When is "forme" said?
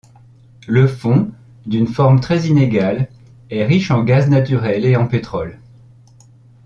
1.85-2.21